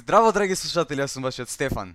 [0.00, 1.90] Здраво, драги слушатели, јас сум вашиот Стефан.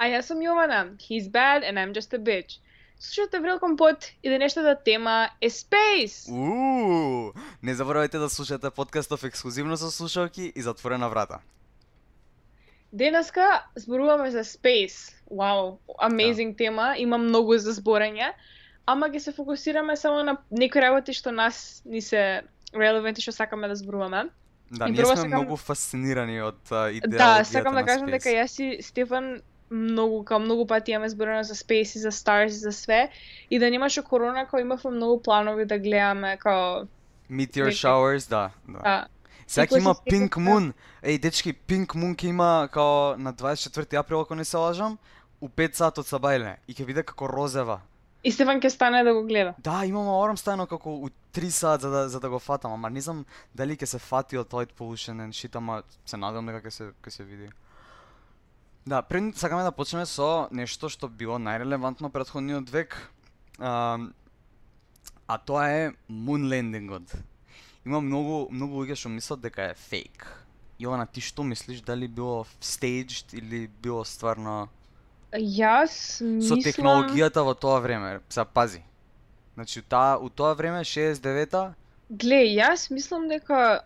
[0.00, 0.96] А јас сум Јована.
[0.96, 2.60] He's bad and I'm just a bitch.
[2.98, 6.32] Слушате Врел Компот и денешната тема е Space.
[6.32, 11.40] Уу, не заборавајте да слушате подкастов ексклузивно со слушалки и затворена врата.
[12.92, 15.12] Денеска зборуваме за Space.
[15.30, 16.56] Вау, amazing Да.
[16.56, 18.32] тема, има многу за зборење,
[18.86, 22.42] ама ќе се фокусираме само на некои работи што нас ни се
[22.72, 24.30] релеванти што сакаме да зборуваме.
[24.70, 28.28] Да, И ние сме сакам- многу фасцинирани од а, идеологијата Да, сакам да кажам дека
[28.28, 32.60] јас и Стефан многу, као многу пати имаме зборено за Space и за Stars и
[32.62, 33.10] за све.
[33.50, 36.86] И да немаше корона, као имавме многу планови да гледаме, као...
[37.30, 38.78] Meteor showers, да, да.
[38.78, 39.06] Да,
[39.46, 39.94] Сега има?
[39.94, 40.72] Pink Moon.
[41.02, 44.98] Еј, дечки, Pink Moon ќе има као на 24 април, ако не се лажам,
[45.40, 47.80] у 5 сат од Сабајле и ќе биде како розева.
[48.26, 49.52] И Стефан ќе стане да го гледа.
[49.62, 52.90] Да, имам аларм стајано како у 3 сат за да за да го фатам, ама
[52.90, 53.22] не знам
[53.54, 56.88] дали ќе се фати од Light Pollution and shit, ама се надевам дека ќе се
[56.90, 57.50] ќе се види.
[58.86, 62.98] Да, пред сакаме да почнеме со нешто што било најрелевантно претходниот век.
[63.58, 63.98] А,
[65.28, 67.14] а тоа е moon landingот.
[67.86, 70.26] Има многу многу луѓе што мислат дека е фейк.
[70.82, 74.66] Јована, ти што мислиш дали било staged или било стварно
[75.32, 76.62] Јас со мислам...
[76.62, 78.20] технологијата во тоа време?
[78.28, 78.82] Сега пази.
[79.54, 81.74] Значи, таа, у тоа време, 69-та,
[82.10, 83.82] Гле, јас мислам дека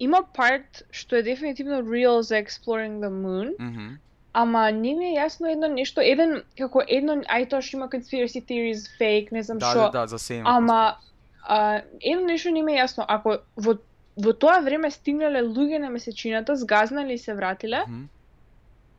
[0.00, 3.98] има part што е дефинитивно real за exploring the moon, мгм,
[4.32, 8.40] ама не ми е јасно едно нешто, еден, како едно, ај тоа што има conspiracy
[8.40, 10.96] theories, fake, не знам да, што, да, да, за се ама
[11.44, 13.76] а, едно нешто не ми е јасно, ако во,
[14.16, 18.08] во тоа време стигнале луѓе на месечината, згазнали и се вратиле, Мгм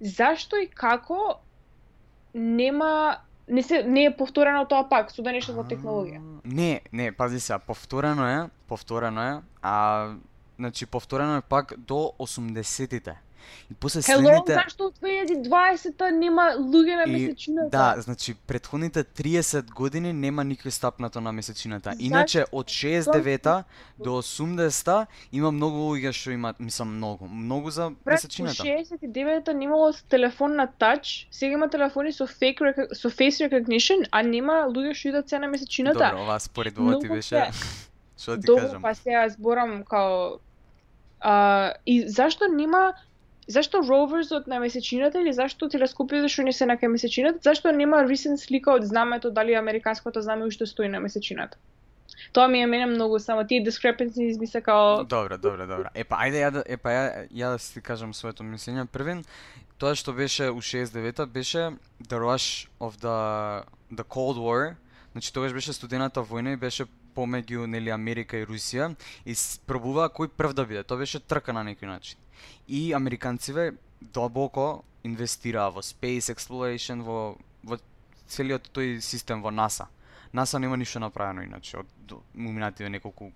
[0.02, 1.40] зашто и како
[2.34, 3.18] нема
[3.50, 6.22] не се не е повторено тоа пак со да нешто за технологија.
[6.46, 10.08] Не, не, пази се повторено е, повторено е, а
[10.60, 13.16] значи повторено е пак до 80-тите.
[13.72, 17.70] И после Hello, следните зашто од 2020-та нема луѓе на И- месечината?
[17.70, 21.94] Да, значи предходните 30 години нема никој стапнато на месечината.
[22.00, 23.64] Иначе од 69-та
[24.00, 28.64] до 80-та има многу луѓе што имаат, мислам многу, многу за месечината.
[28.64, 34.22] 69-та немало телефон на тач, сега има телефони со fake rec- со face recognition, а
[34.24, 36.10] нема луѓе што идат се на месечината.
[36.10, 37.52] Добро, ова според ова ти беше се.
[38.18, 38.82] што да ти Добро, кажам.
[38.82, 40.40] па сега зборам као
[41.22, 42.94] а, и зашто нема
[43.50, 48.04] Зашто роверзот на месечината или зашто телескопите што не се на кај месечината, зашто нема
[48.06, 51.58] рисен слика од знамето дали американското знаме уште стои на месечината?
[52.34, 55.90] Тоа ми е мене многу само тие discrepancies ми се као Добро, добро, добро.
[55.96, 58.86] Епа, ајде ја да, епа ја, ја да си кажам своето мислење.
[58.86, 59.26] Првен,
[59.82, 61.74] тоа што беше у 69-та беше
[62.06, 63.18] the rush of the
[63.90, 64.76] the Cold War.
[65.12, 68.94] Значи тогаш беше студената војна и беше помеѓу нели Америка и Русија
[69.26, 69.34] и
[69.66, 70.84] пробуваа кој прв да биде.
[70.84, 72.20] Тоа беше трка на некој начин.
[72.68, 77.80] И американциве дабоко инвестираа во space exploration, во во
[78.28, 79.88] целиот тој систем во НАСА.
[80.34, 83.32] НАСА нема ништо направено иначе од уминативе неколку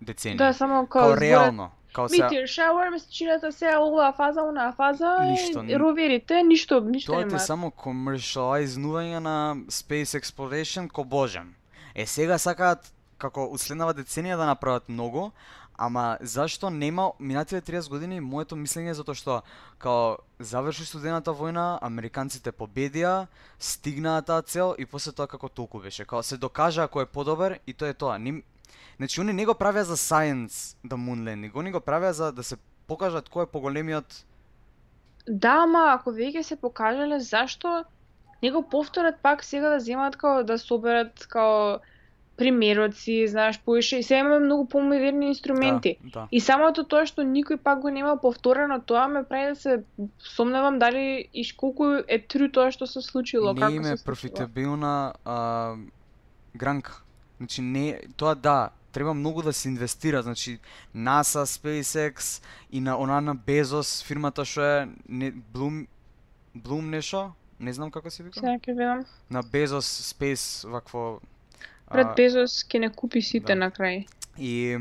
[0.00, 0.38] децении.
[0.38, 5.16] да само као Као реално, као се Meteor shower, месечината се оваа фаза, онаа фаза,
[5.20, 11.54] Ништо, и роверите, ништо, ништо тоа е само комерцијализување на space exploration ко божем.
[11.94, 15.32] Е сега сакаат како уследнава деценија да направат многу,
[15.78, 19.40] ама зашто нема минативе 30 години моето мислење е затоа што
[19.78, 23.28] као заврши студената војна, американците победија,
[23.58, 26.04] стигнаа таа цел и после тоа како толку беше.
[26.04, 28.18] Као се докажа кој е подобар и тоа е тоа.
[28.18, 28.42] Ни...
[28.96, 32.42] Значи они не го правеа за science да moon landing, они го правеа за да
[32.42, 34.24] се покажат кој е поголемиот
[35.28, 37.84] Да, ама ако веќе се покажале зашто
[38.42, 41.78] не го повторат пак сега да земат као да соберат као
[42.38, 45.96] примероци, знаеш, поише и сега имаме многу помодерни инструменти.
[46.04, 46.28] Да, да.
[46.30, 49.72] И самото тоа што никој пак го нема повторено, тоа ме прави да се
[50.18, 54.04] сомневам дали и колку е тру тоа што се случило, не како се случило.
[54.04, 55.74] профитабилна а,
[56.54, 57.02] гранка.
[57.38, 60.58] Значи не тоа да, треба многу да се инвестира, значи
[60.96, 62.42] NASA, SpaceX
[62.72, 65.86] и на она на Bezos, фирмата што е не, Bloom
[66.54, 68.58] Bloom нешто, не знам како се вика.
[68.66, 69.04] Видам.
[69.30, 71.20] На Bezos Space вакво
[71.90, 73.60] Пред Безос ќе не купи сите да.
[73.64, 74.06] на крај.
[74.38, 74.78] И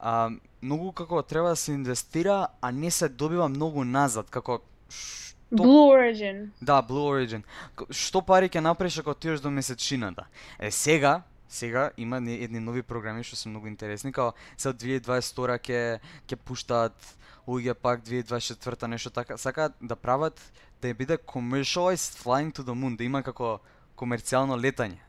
[0.00, 0.30] а,
[0.62, 5.88] многу како треба да се инвестира, а не се добива многу назад, како што Blue
[5.88, 6.50] Origin.
[6.60, 7.42] Да, Blue Origin.
[7.90, 10.26] Што пари ќе направиш ако отидеш до месечината?
[10.58, 14.76] Е сега, сега има не- едни нови програми што се многу интересни, као се од
[14.76, 17.16] 2022 ќе ќе пуштаат
[17.48, 20.52] луѓе пак 2024 нешто така, сакаат да прават
[20.82, 23.58] да биде commercialized flying to the moon, да има како
[23.96, 25.00] комерцијално летање.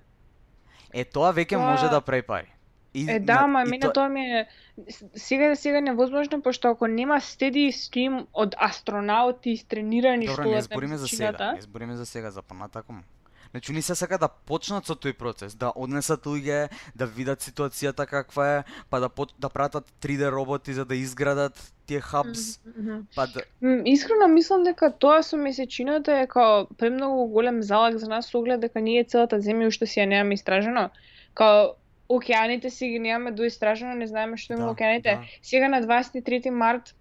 [0.93, 2.49] Е тоа веќе Тоа- може да прави пари.
[2.93, 4.47] И, Е, да, и мене тоа- тоа ми е
[5.15, 10.61] сега сега е невозможно пошто ако нема steady stream од астронаути истренирани Добро, што не
[10.61, 13.03] збориме за сега, не збориме за сега, за понатаком.
[13.51, 18.05] Значи, они се сака да почнат со тој процес, да однесат луѓе, да видат ситуацијата
[18.05, 19.09] каква е, па да
[19.39, 23.01] да пратат 3D роботи за да изградат тие хабс, Мгм.
[23.15, 23.41] па да
[23.85, 28.61] Искрено мислам дека тоа со месечината е као премногу голем залак за нас со оглед
[28.61, 30.89] дека ние целата земја уште си ја немаме истражено.
[31.33, 31.73] Као
[32.09, 35.11] океаните си ги немаме доистражено, не знаеме што има Да, океаните.
[35.15, 35.25] да.
[35.41, 36.95] Сега на 23 март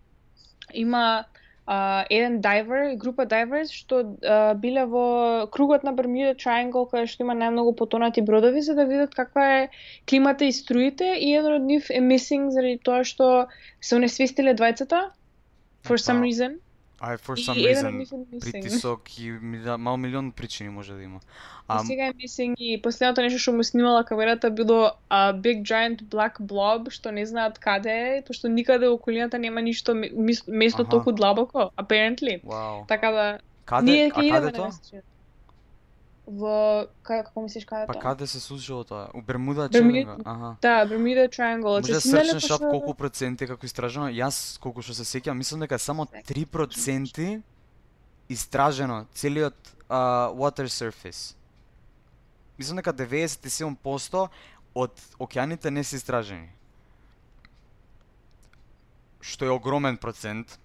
[0.74, 1.24] има
[1.68, 7.26] а, еден дайвер, група дайверс што а, биле во кругот на Бермуда Triangle каде што
[7.26, 9.68] има најмногу потонати бродови за да видат каква е
[10.08, 13.28] климата и струите и еден од нив е missing заради тоа што
[13.80, 15.10] се унесвестиле двајцата
[15.84, 16.56] for some reason.
[17.00, 21.20] Ај, for И some од reason, притисок и милион- мал милион причини може да има.
[21.70, 26.02] И сега е missing и последното нешто што му снимала камерата било a big giant
[26.02, 29.94] black blob што не знаат каде е, пошто никаде околината нема ништо
[30.48, 32.40] место толку длабоко, apparently.
[32.44, 32.84] Вау.
[32.88, 34.70] Така да Каде, ние а каде тоа?
[36.30, 39.08] Во кај како мислиш каде Па каде се случило тоа?
[39.14, 40.16] У Бермуда Бермуда- Челенга?
[40.26, 40.56] Аха.
[40.60, 41.80] Да, Bermuda Triangle.
[41.80, 44.06] Може да Се снимале срчнеш пошто- колку проценти како истражено?
[44.08, 47.40] Јас колку што се сеќавам, мислам дека само 3%
[48.28, 49.56] истражено целиот
[49.88, 49.98] а,
[50.30, 51.34] water surface.
[52.58, 54.28] Мислам дека 97%
[54.74, 56.50] од океаните не се истражени.
[59.20, 60.58] Што е огромен процент.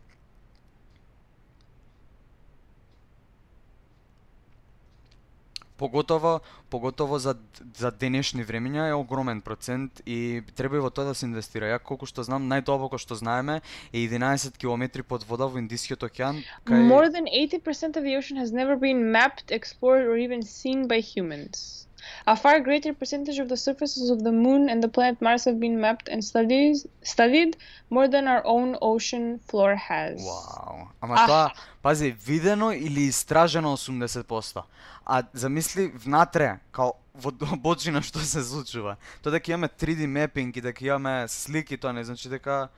[5.83, 6.39] Поготово,
[6.69, 7.35] поготово за,
[7.75, 11.67] за денешни времиња е огромен процент и треба и во тоа да се инвестира.
[11.73, 13.59] Ја колку што знам, најдобоко што знаеме
[13.91, 18.39] е 11 километри под вода во Индискиот океан, кај More than 80% of the ocean
[18.39, 21.83] has never been mapped, explored, or even seen by humans.
[22.25, 25.59] A far greater percentage of the surfaces of the moon and the planet Mars have
[25.59, 27.57] been mapped and studied, studied
[27.89, 30.19] more than our own ocean floor has.
[30.21, 30.87] Вау.
[31.01, 31.27] Ама Ах.
[31.27, 31.51] тоа,
[31.81, 34.63] пази, видено или истражено 80%.
[35.05, 38.95] А замисли внатре, као во добочина што се случува.
[39.21, 42.69] Тоа дека имаме 3D мепинг и дека имаме слики, тоа не значи дека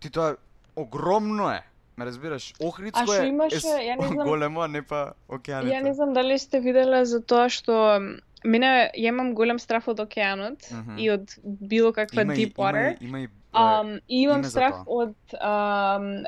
[0.00, 0.36] ти тоа
[0.76, 1.62] огромно е.
[1.96, 2.54] Ме разбираш?
[2.60, 5.76] Охридско е, имаше, е ја не знам- големо, а не па океаните.
[5.76, 8.00] Ја не знам дали сте виделе за тоа што
[8.44, 10.98] мене ја имам голем страф од океанот Мгм.
[10.98, 12.96] и од било каква има, deep water.
[13.00, 16.24] Има, и- има и Um, и имам име за страх од um,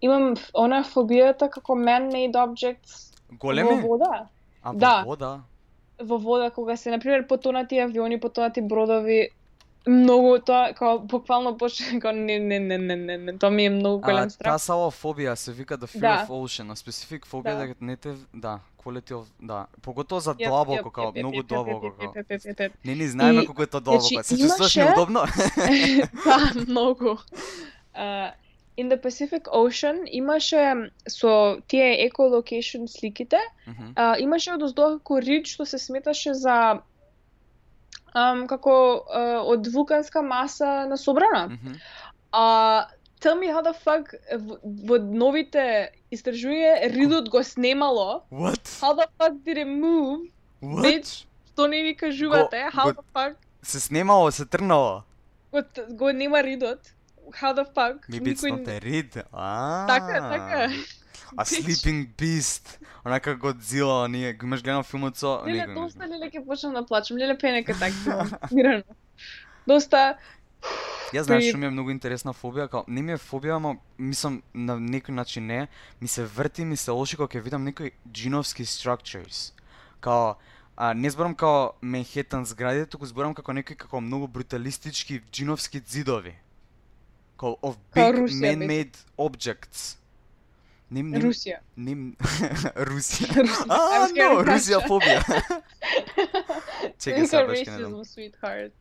[0.00, 4.26] имам она фобијата како man-made objects големи, во вода.
[4.62, 5.02] а во да.
[5.06, 5.40] вода.
[6.00, 9.28] Во вода кога се на пример потонати авиони, потонати бродови,
[9.86, 13.70] многу тоа како буквално почне како не не не не не, не тоа ми е
[13.70, 14.60] многу А, голем страх.
[14.92, 16.26] фобија се вика the fear Да.
[16.26, 17.74] of ocean, a specific phobia Да.
[17.80, 22.14] не те, да, quality of, да, поготово за длабоко, јап, многу длабоко.
[22.84, 25.24] Не ни знаеме колку е тоа длабоко, значи, се чувствуваш неудобно?
[26.24, 27.18] да, многу.
[28.78, 33.36] In the Pacific Ocean имаше со тие ecolocation сликите,
[33.96, 36.80] а, имаше од оздоа како рид што се сметаше за
[38.14, 41.48] ам, како а, од вулканска маса на собрана.
[41.48, 41.74] Мгм.
[42.32, 42.86] А
[43.20, 44.14] tell me how the fuck
[44.88, 48.22] во, новите истражувања ридот го снемало.
[48.30, 48.64] What?
[48.80, 50.28] How the fuck did it move?
[50.62, 50.84] What?
[50.84, 51.26] Bitch.
[51.52, 52.64] Што не ни кажувате?
[52.64, 55.02] Го- How го- the fuck Се снимало, се трнало.
[55.52, 56.78] го, го нема ридот?
[57.40, 58.08] How the fuck?
[58.10, 59.22] Maybe it's not a reed.
[59.32, 59.86] А.
[59.86, 60.68] Така, така.
[61.36, 62.78] A sleeping beast.
[63.04, 65.42] Онака Годзила, ние го имаш гледано филмот со...
[65.46, 67.18] Леле, не доста леле ќе почнам да плачам.
[67.18, 68.28] Леле пенека така.
[68.52, 68.84] Мирано.
[69.66, 70.18] Доста
[71.12, 74.38] Јас знаеш што ми е многу интересна фобија, као не ми е фобија, ама мислам
[74.54, 75.66] на некој начин не,
[76.00, 79.52] ми се врти, ми се лоши кога ќе видам некои джиновски structures.
[80.00, 80.36] Као
[80.76, 86.38] а, не зборам као Манхетан згради, туку зборам како некои како многу бруталистички джиновски зидови.
[87.36, 89.98] Као of big man-made objects.
[90.92, 91.58] Не, не, Русија.
[91.76, 91.94] не,
[92.88, 93.46] Русија.
[93.68, 95.22] А, getting Русија фобија.
[97.00, 98.04] Чекај сега баш не racism, дам.
[98.04, 98.72] sweetheart.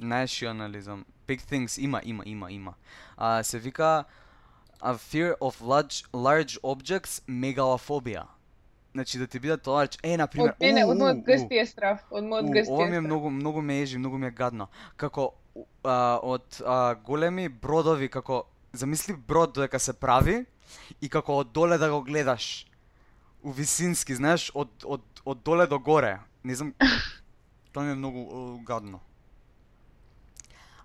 [0.00, 1.02] Nationalism.
[1.26, 2.74] Big things има, има, има, има.
[3.16, 4.04] А се вика
[4.80, 8.22] a fear of large large objects megalophobia.
[8.92, 9.98] Значи да ти бидат large.
[10.02, 11.98] Е, на пример, Од мене, од мојот уу, грсти е страв.
[12.10, 14.66] Од мојот уу, грсти ова ми е многу многу ме ежи, многу ми е гадно.
[14.96, 15.32] Како
[15.84, 20.44] а, од а, големи бродови како замисли брод додека се прави
[21.00, 22.66] и како од доле да го гледаш
[23.42, 26.18] у висински, знаеш, од од од доле до горе.
[26.44, 26.74] Не знам
[27.72, 29.00] тоа ми е многу гадно.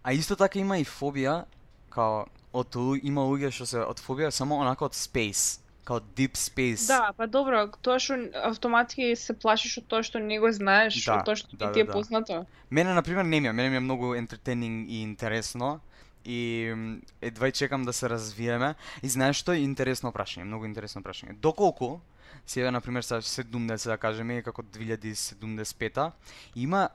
[0.04, 1.46] А исто така има и фобија,
[1.89, 5.62] као од има луѓе што се од фобија само онака од space.
[5.86, 6.88] као deep space.
[6.88, 11.20] Да, па добро, тоа што автоматски се плашиш од тоа што не го знаеш, Да,
[11.20, 11.94] од тоа што да, ти е да, да.
[11.94, 12.46] познато.
[12.70, 15.80] Мене на пример не ми е, мене ми е многу entertaining и интересно
[16.25, 18.75] и м, едва и чекам да се развиеме.
[19.03, 21.34] И знаеш што е интересно прашање, многу интересно прашање.
[21.34, 22.00] Доколку
[22.46, 26.12] си еве на пример са 70 да кажеме како 2075
[26.55, 26.89] има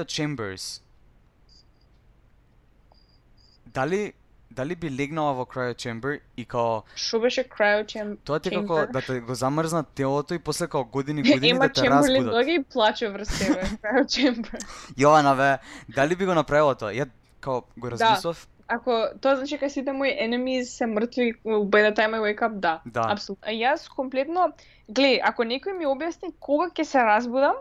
[0.00, 0.80] од Chambers.
[3.66, 4.12] Дали
[4.50, 8.92] дали би легнала во од Chamber и као Што беше крајот тоа ти како Chamber?
[8.92, 12.34] да те го замрзнат телото и после као години години Ема да те разбудат.
[12.34, 14.60] доаѓа и плаче врз тебе, крајот Чембер.
[14.98, 16.92] Јована бе, дали би го направила тоа?
[16.92, 17.06] Ја
[17.40, 22.12] као го размислав, Ако тоа значи кога сите мои enemies се мртви by the time
[22.12, 22.80] I wake up, да.
[22.86, 23.00] Да.
[23.10, 23.48] Апсолутно.
[23.48, 24.52] А јас комплетно,
[24.90, 27.56] глеј, ако некој ми објасни кога ќе се разбудам,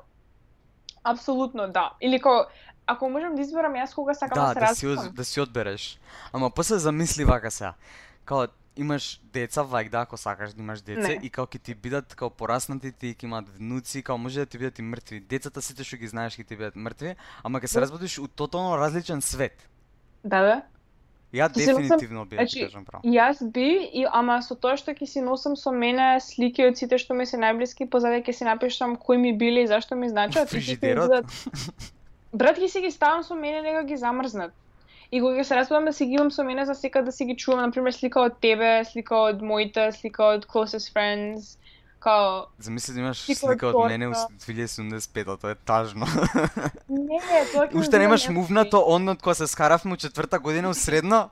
[1.03, 1.91] апсолутно да.
[2.01, 2.45] Или ко
[2.87, 5.07] ако можам да изберам јас кога сакам да, да, се да разбудам.
[5.07, 5.99] од- да си одбереш.
[6.33, 7.73] Ама после замисли вака сега.
[8.25, 11.19] Као имаш деца, вајк да, ако сакаш да имаш деце, Не.
[11.23, 14.57] и као ќе ти бидат као пораснати, ти ќе имаат внуци, као може да ти
[14.57, 15.19] бидат и мртви.
[15.19, 17.81] Децата сите што ги знаеш ќе ти бидат мртви, ама ќе се Да.
[17.85, 19.67] разбудиш у тотално различен свет.
[20.23, 20.61] Да, да.
[21.33, 23.03] Ја дефинитивно би значи, кажам право.
[23.03, 26.97] Јас би, и, ама со тоа што ќе си носам со мене слики од сите
[26.97, 30.47] што ми се најблиски, позади ќе си напишам кои ми биле и зашто ми значат.
[30.49, 31.25] Фрижидерот?
[32.33, 34.53] Брат ќе си ги ставам со мене, нека ги замрзнат.
[35.11, 37.35] И кога се разбудам да си ги имам со мене за секад да си ги
[37.35, 41.57] чувам, на пример слика од тебе, слика од моите, слика од closest friends,
[41.99, 44.33] као Замисли да имаш Слика од слика од мене у торта.
[44.43, 46.05] 2075, тоа е тажно.
[46.89, 47.19] не,
[47.53, 51.29] тоа ќе Уште немаш мувнато онот кога се скаравме у четврта година у средно?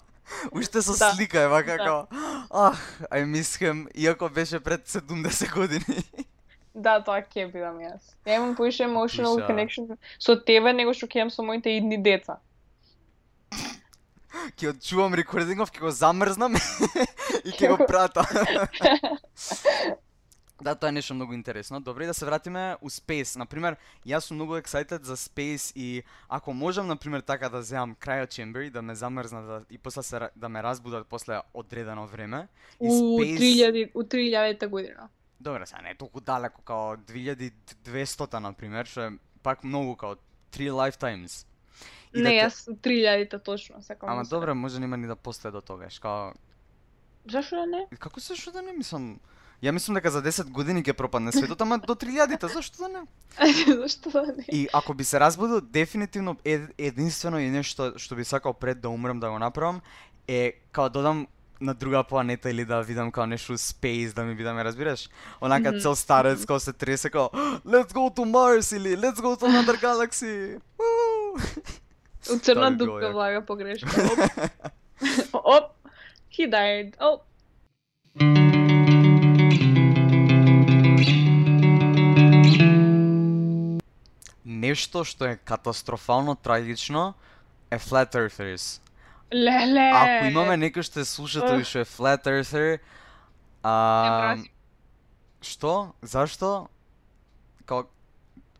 [0.51, 1.11] Уште со Да.
[1.11, 1.77] слика е вака Да.
[1.77, 2.07] како
[2.49, 2.79] Ах,
[3.11, 6.03] I miss him, иако беше пред 70 години.
[6.75, 8.03] Да, тоа ќе бидам јас.
[8.25, 9.47] Ја имам поише emotional Слуша.
[9.47, 12.39] connection со тебе него што ќе имам со моите идни деца.
[14.57, 16.55] Ќе отчувам рекордингов, ќе го замрзнам
[17.47, 18.25] и ќе го прата.
[20.61, 21.81] Да, тоа е нешто многу интересно.
[21.81, 23.35] Добре, да се вратиме у Space.
[23.35, 23.75] Например,
[24.07, 28.63] јас сум многу excited за Space и ако можам, например, така да земам крајот Chamber
[28.63, 32.47] и да ме замрзнат да, и после се, да ме разбудат после одредено време.
[32.81, 33.37] И У Space...
[33.39, 35.09] 3000 у 3000 година.
[35.39, 39.11] Добре, сега не е толку далеко као 2200 например, што е
[39.43, 40.15] пак многу као
[40.55, 41.45] 3 lifetimes.
[42.15, 44.09] И не, да јас у 3000 точно сакам.
[44.09, 46.31] Ама да добре, може нема ни да постае до тогаш, као
[47.31, 47.87] Зашо да не?
[47.99, 49.19] како се што да не мислам
[49.63, 53.01] Ја мислам дека за 10 години ќе пропадне светот, ама до 3000-та, зашто да не?
[53.81, 54.45] Зашто да не?
[54.51, 58.89] И ако би се разбудил, дефинитивно е, единствено и нешто што би сакал пред да
[58.89, 59.81] умрем да го направам
[60.27, 61.27] е као додам
[61.61, 65.09] на друга планета или да видам као нешто space да ми би да ме разбираш.
[65.41, 65.79] Онака Мгм.
[65.79, 67.29] цел старец као се тресе као
[67.65, 70.59] Let's go to Mars или Let's go to another galaxy.
[72.33, 73.89] У црна би дупка влага погрешка.
[75.33, 75.43] Оп.
[75.45, 75.71] Оп.
[76.31, 76.95] He died.
[76.99, 77.21] Оп.
[84.45, 87.13] Нешто што е катастрофално трагично
[87.69, 88.81] е Flat Earthers.
[89.33, 89.91] Леле.
[89.93, 92.79] Ако имаме некој што е слушател што е Flat Earther,
[93.61, 94.37] а,
[95.41, 95.93] што?
[96.01, 96.69] Зашто?
[97.65, 97.85] Као,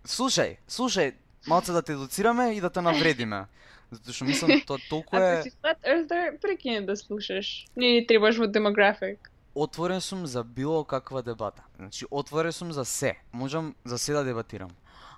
[0.05, 1.13] слушај, слушај,
[1.47, 3.45] малце да те едуцираме и да те навредиме.
[3.91, 7.65] Затоа што мислам тоа толку Ако е си flat earther, прекини да слушаш.
[7.77, 9.31] Не ни требаш во демографик.
[9.55, 11.63] отворен сум за било каква дебата.
[11.79, 13.15] Значи, отворен сум за се.
[13.33, 14.69] Можам за се да дебатирам.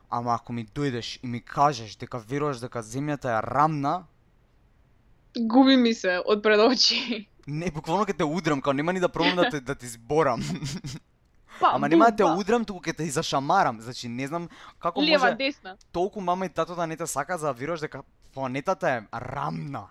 [0.09, 4.03] Ама ако ми дојдеш и ми кажеш дека веруваш дека земјата е рамна,
[5.39, 7.27] Губи ми се од пред очи.
[7.47, 10.41] не, буквално ќе те удрам, као нема ни да пробам да те да ти зборам.
[11.59, 13.81] Па, Ама нема да те удрам, туку ќе те и зашамарам.
[13.81, 14.49] Значи, не знам
[14.79, 15.77] како Лева, може десна.
[15.91, 19.87] толку мама и тато да не те сака за да веруваш дека планетата е рамна.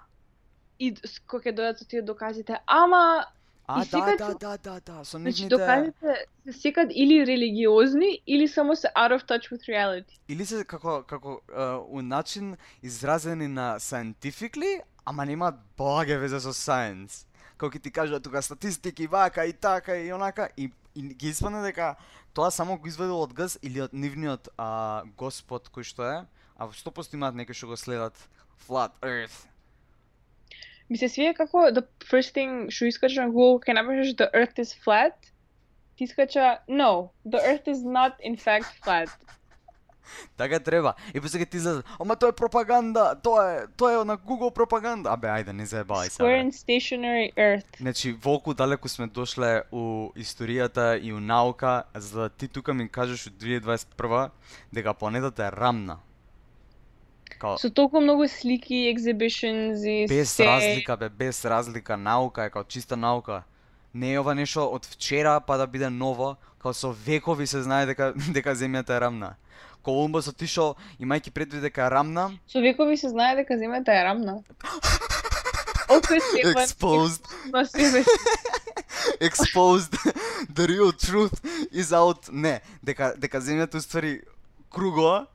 [0.78, 0.94] И
[1.26, 3.26] кога ќе дојдат со тие доказите, ама
[3.68, 5.49] А, И да, секад да, да, да, да, со значи нивните...
[5.49, 10.18] доказите се секад или религиозни или само се out of touch with reality.
[10.28, 16.54] Или се како, како uh, у начин изразени на scientifically, ама немаат благе везе со
[16.54, 17.26] science.
[17.56, 21.60] Како ќе ти кажат тука статистики вака и така и онака и, и ги испадна
[21.62, 21.94] дека
[22.34, 26.16] тоа само го изведил од газ или од нивниот а, господ кој што е,
[26.56, 28.16] а 100% имаат некој што го следат
[28.66, 29.44] Flat Earth.
[30.88, 34.58] Ми се свија како the first thing што искача на Google кај напишеш the earth
[34.62, 35.16] is flat,
[35.96, 39.10] ти искача no, the earth is not in fact flat.
[40.36, 40.94] Така треба.
[41.14, 45.10] И после ти излезе, ама тоа е пропаганда, тоа е, тоа е на Google пропаганда.
[45.10, 46.22] Абе, ајде, не заебавај се.
[46.22, 47.80] Square and stationary earth.
[47.80, 52.88] Значи, волку далеку сме дошле у историјата и у наука, за да ти тука ми
[52.88, 54.30] кажеш у 2021
[54.72, 55.98] дека планетата е рамна.
[57.38, 60.46] Као, Со толку многу слики, exhibitions и без се...
[60.46, 63.42] разлика, бе, без разлика, наука е као чиста наука.
[63.96, 67.86] Не е ова нешто од вчера па да биде ново, као со векови се знае
[67.88, 69.36] дека дека земјата е рамна.
[69.86, 74.42] Колумбус отишол имајќи предвид дека е рамна, Со векови се знае дека земјата е рамна.
[75.86, 77.22] Стефан exposed,
[79.28, 79.92] exposed,
[80.50, 81.40] the real truth
[81.72, 82.28] is out.
[82.32, 84.20] Не, дека дека земјата уствари
[84.70, 85.26] кругла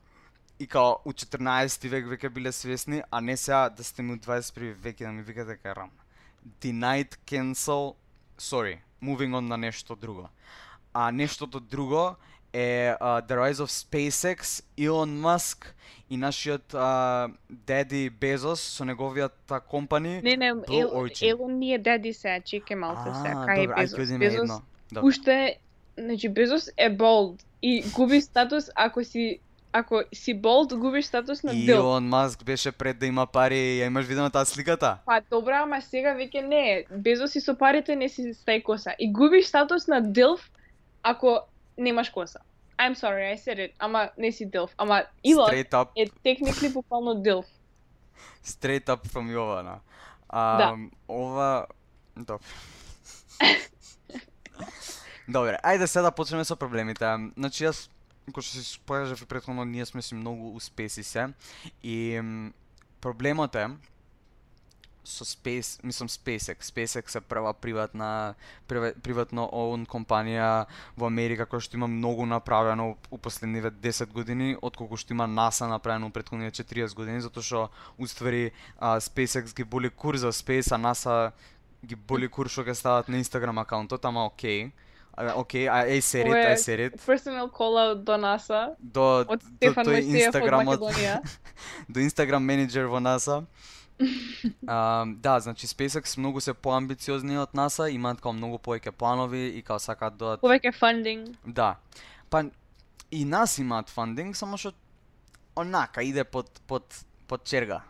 [0.59, 4.17] и као у 14 век веќе биле свесни, а не сега да сте ми у
[4.17, 6.03] 21 век и да ми викате дека е рамна.
[6.61, 7.95] Denied cancel,
[8.41, 10.29] sorry, moving on на нешто друго.
[10.93, 12.15] А нештото друго
[12.53, 15.65] е uh, The Rise of SpaceX, Elon Musk
[16.09, 20.21] и нашиот uh, Деди Безос со неговијата компани.
[20.23, 20.53] Не, не.
[21.21, 24.19] Елон не е дади сега, чекай малку сега, А, кај е добро, ај Безос.
[24.19, 25.07] Безос едно.
[25.07, 25.57] Уште,
[25.97, 29.39] значи Безос е болд и губи статус ако си
[29.73, 31.75] ако си болд, губиш статус на И дил.
[31.75, 34.97] Илон Маск беше пред да има пари, ја имаш видено таа сликата?
[35.05, 36.85] Па добра, ама сега веќе не е.
[36.91, 38.95] Безос и со парите не си стај коса.
[38.99, 40.51] И губиш статус на дилф
[41.03, 41.39] ако
[41.77, 42.39] немаш коса.
[42.77, 43.71] I'm sorry, I said it.
[43.79, 44.71] Ама не си дилф.
[44.77, 47.45] Ама Илон Straight up, е техникли буквално дилф.
[48.45, 49.79] straight up from Јована.
[50.29, 50.77] А, Да.
[51.07, 51.65] Ова...
[52.17, 52.39] Добро.
[55.27, 57.05] Добре, ајде сега да почнеме со проблемите.
[57.37, 57.89] Значи јас,
[58.29, 61.33] кој што се спојажав и претходно, ние сме си многу успеси се.
[61.83, 62.21] И
[63.01, 63.67] проблемот е
[65.03, 66.61] со Space, мислам SpaceX.
[66.61, 68.35] SpaceX е прва приватна
[68.67, 74.97] приватно оун компанија во Америка која што има многу направено у последниве 10 години, отколку
[74.97, 79.89] што има NASA направено у претходните 40 години, затоа што уствари а, SpaceX ги боли
[79.89, 81.31] кур за Space, а NASA
[81.83, 84.69] ги боли кур што ќе стават на Instagram акаунтот, ама окей.
[84.69, 84.90] Okay
[85.35, 86.99] Окей, а I said it, Ова I е said it.
[87.05, 91.19] Personal call out до NASA До, од Стефан од Инстаграмот, Македонија.
[91.89, 93.45] до Инстаграм менеджер во NASA.
[94.67, 99.61] А, да, значи SpaceX многу се поамбициозни од NASA, имаат као многу повеќе планови и
[99.61, 101.37] као сакаат да Повеќе фандинг.
[101.45, 101.75] Да.
[102.29, 102.45] Па
[103.11, 104.73] и нас имаат фандинг, само што
[105.55, 107.83] онака иде под под под черга.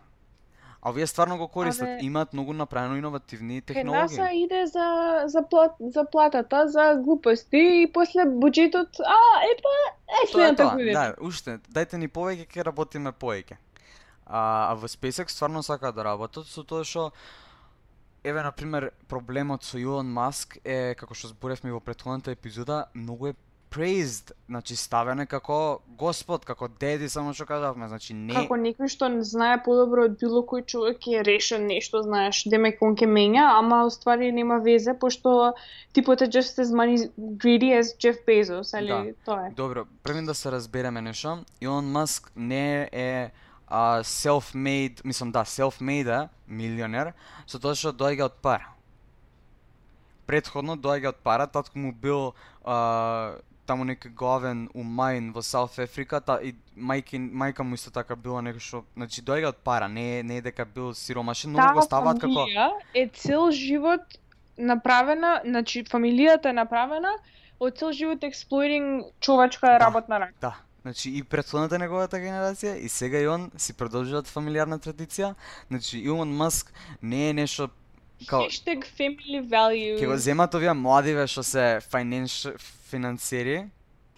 [0.81, 4.17] А овие стварно го користат, Абе, имаат многу направено иновативни технологии.
[4.17, 9.17] NASA иде за за плат, за платата, за глупости и после буџетот, а
[9.51, 9.75] епа,
[10.23, 10.91] е следната тоа, година.
[10.91, 13.61] да, уште, дајте ни повеќе, ќе работиме повеќе.
[14.25, 17.11] А, а во SpaceX стварно сакаат да работат со тоа што
[18.23, 23.31] Еве, на пример, проблемот со Илон Маск е, како што зборевме во претходната епизода, многу
[23.31, 23.33] е
[23.71, 28.33] praised, значи ставен е како Господ, како деди, само што кажавме, значи не...
[28.35, 32.81] Како некој што не знае подобро од било кој човек ќе реша нешто, знаеш, демек
[32.83, 35.53] он ќе менја, ама уствари нема везе, пошто
[35.95, 39.13] типот е just as money greedy as Jeff Bezos, али Да.
[39.25, 39.53] тоа е.
[39.55, 41.45] Добро, првим да се разбереме нешто.
[41.61, 43.31] Илон Маск не е
[43.67, 47.13] а, self-made, мислам да, self-made е милионер,
[47.47, 48.67] со тоа што доаѓа од пара.
[50.27, 52.33] Предходно доаѓа од пара, татко му бил
[52.65, 53.39] а,
[53.71, 58.15] таму некој главен у мајн во Саут Африка, та и мајки, мајка му исто така
[58.19, 61.79] била некој што, значи доаѓа од пара, не е не е дека бил сиромашен, многу
[61.79, 64.17] го ставаат како фамилија е цел живот
[64.57, 67.15] направена, значи фамилијата е направена
[67.61, 69.79] од цел живот exploiting човечка Да.
[69.79, 70.33] работна рака.
[70.41, 75.35] Да, значи и претходната неговата генерација и сега и он си продолжуваат фамилиарна традиција.
[75.69, 77.69] Значи Илон Маск не е нешто
[78.27, 79.99] као Hashtag family values.
[80.01, 82.47] ќе го земат овие младиве што се финанш
[82.91, 83.65] финансери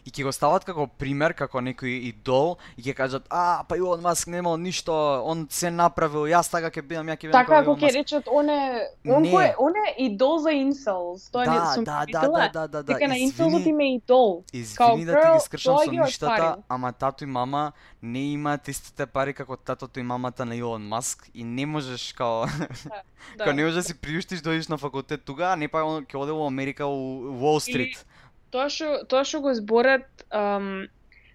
[0.06, 4.02] и ќе го стават како пример, како некој идол и ќе кажат, а, па Илон
[4.02, 7.76] Маск немал ништо, он се направил, јас така ќе бидам, ја ќе бидам Така како
[7.80, 9.32] ќе речат он е он Не.
[9.32, 11.30] кој он е идол за инселс.
[11.32, 12.39] Тоа не Да, сум да, да, видела.
[12.39, 14.44] да, да, да, да, Дека на инселсот им е идол.
[14.54, 19.34] Извини да ти ги скршам со ништата, ама тато и мама не имаат истите пари
[19.34, 22.46] како татото и мамата на Илон Маск и не можеш као
[23.38, 23.44] Да.
[23.44, 26.16] као не можеш да си приуштиш да одиш на факултет тука, а не па ќе
[26.16, 28.06] оде во Америка у Уол Стрит.
[28.54, 30.86] Тоа што тоа што го зборат ам,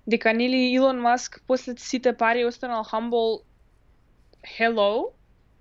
[0.06, 3.40] дека нели Илон Маск после сите пари останал humble
[4.46, 5.10] hello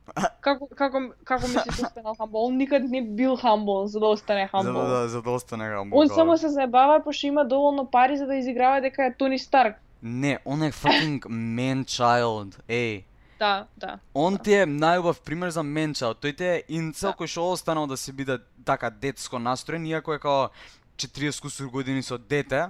[0.46, 2.46] Како како како мислиш останал humble?
[2.48, 4.88] Он никад не бил humble за да остане За humble.
[4.88, 5.98] да за да остане гамбо.
[5.98, 9.76] Он само се заебава пошто има доволно пари за да изиграва дека е Тони Старк.
[10.04, 12.62] Не, он е fucking man child.
[12.70, 13.04] Еј.
[13.39, 14.00] Да, да.
[14.13, 15.62] Он ти е најубав пример за
[15.93, 16.22] child.
[16.22, 17.17] Тој ти е инцел Да.
[17.17, 20.50] кој што останал да се биде така детско настроен, иако е као
[20.97, 22.65] 40 кусур години со дете.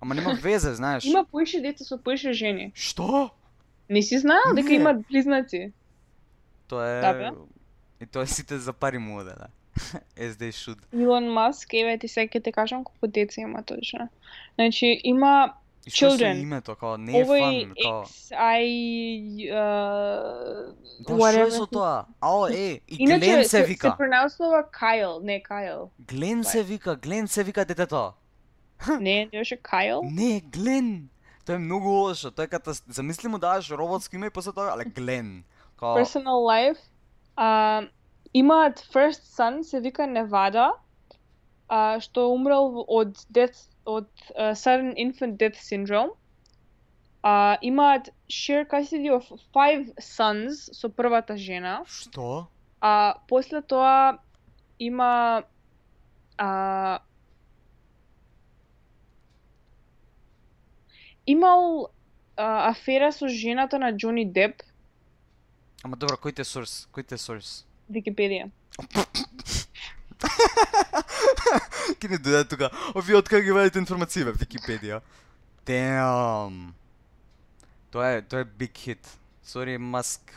[0.00, 1.04] Ама нема везе, знаеш.
[1.04, 2.72] Има поише деца со поише жени.
[2.74, 3.30] Што?
[3.88, 5.72] Не си знаел дека имаат близнаци?
[6.68, 7.00] Тоа е...
[7.00, 7.30] Да, бе.
[8.00, 9.48] И тоа сите за пари му оде, да.
[10.16, 10.78] As they should.
[10.94, 14.08] Илон Маск, еве ти сега ќе те кажам колку деца има точно.
[14.54, 15.52] Значи има
[15.90, 16.42] И што е со Children.
[16.42, 22.06] името, као не е фан, као X, I, uh, Да, што е со тоа?
[22.20, 23.94] Ао, е, и Иначе Глен се се, се вика.
[23.98, 25.88] пронаунсува Kyle, не Kyle.
[25.98, 28.12] Глен се вика, Глен се вика детето.
[29.00, 30.00] Не, не беше Kyle?
[30.04, 31.08] Не, Глен.
[31.46, 32.30] Тоа е многу лошо.
[32.30, 35.44] Тоа е ката замисли му даваш роботско име и после тоа, але Глен.
[35.78, 36.78] Као Personal life.
[37.36, 37.82] А,
[38.34, 40.72] имаат first son, се вика Невада,
[41.68, 46.14] а, што умрел од death, од uh, sudden infant death syndrome.
[47.22, 51.84] А, имаат share custody of five sons со првата жена.
[51.86, 52.48] што?
[52.80, 54.18] А после тоа
[54.78, 55.44] има
[56.38, 57.00] а,
[61.26, 61.90] имал
[62.36, 64.62] а, афера со жената на Џони Деп,
[65.82, 66.84] Ама добро, кој те source?
[66.92, 67.64] Кој те source?
[67.88, 68.50] Википедија.
[72.00, 72.70] Ке не дојде тука.
[72.94, 75.00] Овие од кај ги вадите информации во Википедија?
[75.66, 76.72] Damn.
[77.90, 79.16] Тоа е, тоа е big hit.
[79.44, 80.32] Sorry, Маск.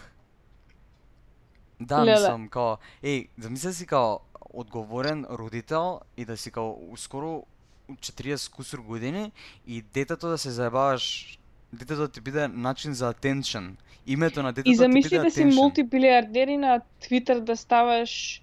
[1.80, 4.19] Да, мислам, као, еј, замисли си као
[4.54, 7.43] одговорен родител и да си као ускоро
[7.89, 9.32] у 40 кусур години
[9.67, 11.38] и детето да се заебаваш,
[11.74, 13.76] детето да ти биде начин за attention.
[14.08, 15.56] Името на детето И да ти биде замисли да си attention.
[15.56, 18.42] мултибилиардер и на Твитер да ставаш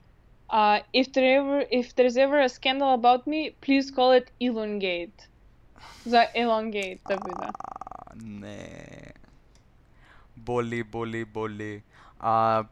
[0.49, 5.28] а, if, there ever, if there's ever a scandal about me, please call it Elongate.
[6.06, 7.47] За Elongate да биде.
[7.47, 9.13] А, не.
[10.38, 11.82] Боли, боли, боли.
[12.19, 12.63] А,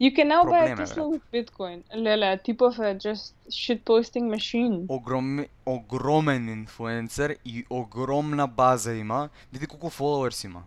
[0.00, 1.82] You can now buy a Проблем е, Tesla with Bitcoin.
[1.96, 4.86] Леле, типов е just shitposting machine.
[4.88, 9.28] огром, огромен инфлуенсер и огромна база има.
[9.52, 10.62] Види колку followers има.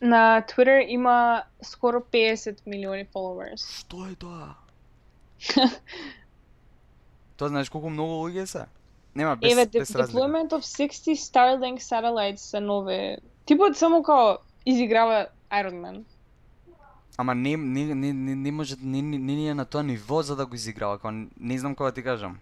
[0.00, 3.78] На Twitter има скоро 50 милиони followers.
[3.78, 4.54] Што е тоа?
[7.37, 8.65] Тоа знаеш колку многу луѓе се?
[9.15, 10.19] Нема без, Еве, без разлика.
[10.19, 13.17] deployment of 60 Starlink satellites се нови.
[13.45, 16.03] Типот само као изиграва Iron Man.
[17.17, 20.35] Ама не, не, не, не, не може, не, не, не е на тоа ниво за
[20.35, 22.39] да го изиграва, као не знам кога ти кажам.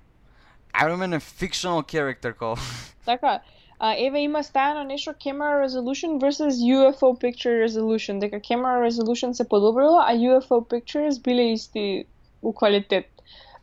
[0.83, 2.55] Iron Man е fictional character, као.
[3.05, 3.39] Така,
[3.79, 9.49] а, еве има стајано нешто camera resolution versus UFO picture resolution, дека camera resolution се
[9.49, 12.05] подобрила, а UFO pictures биле исти
[12.47, 13.11] у квалитет.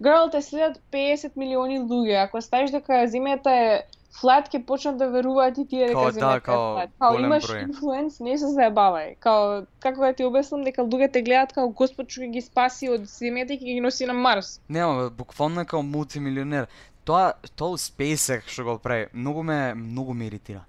[0.03, 2.25] Girl, те следат 50 милиони луѓе.
[2.27, 3.69] Ако ставиш дека земјата е
[4.15, 6.91] флат, ќе почнат да веруваат и тие дека Као, да, земјата као, е флат.
[7.03, 7.63] Као имаш број.
[7.69, 9.15] инфлуенс, не се заебавај.
[9.25, 13.07] Као како да ти обяснам дека луѓе те гледаат како Господ што ги спаси од
[13.11, 14.59] земјата и ќе ги носи на Марс.
[14.69, 16.69] Нема, буквално као мултимилионер.
[17.05, 20.65] Тоа, тоа SpaceX што го прави, многу ме, многу ме иритира.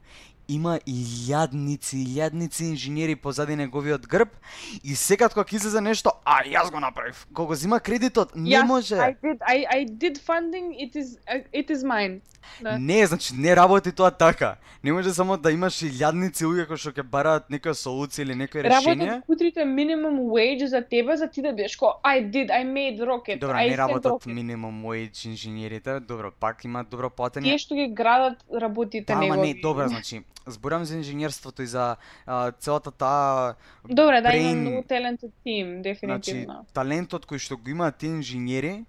[0.48, 4.30] Има илјадници, илјадници инженери позади неговиот грб
[4.84, 7.26] и секад кога ќе излезе нешто, а јас го направив.
[7.34, 8.96] Кога го зима кредитот, не Јас, може.
[8.96, 11.18] I did, I, I did funding, it is,
[11.54, 12.22] it is mine.
[12.62, 12.78] Да.
[12.78, 14.56] Не, значи не работи тоа така.
[14.84, 18.62] Не може само да имаш илјадници луѓе кои што ќе бараат некоја солуција или некој
[18.70, 19.08] решение.
[19.08, 23.02] Работат кутрите minimum wage за тебе, за ти да бидеш ко I did, I made
[23.02, 24.34] rocket, Добро, I не работат rocket.
[24.34, 27.44] минимум wage инженерите, добро, пак имаат добро платење.
[27.50, 29.54] Тие што ги градат работите Да, ама негови.
[29.54, 33.54] не, добро, значи, зборам за инженерството и за а, целата таа
[33.84, 36.66] Добре, да, има brain- многу talented team, Значи, дефинитивно.
[36.74, 38.86] талентот кој што го имаат тие инженери,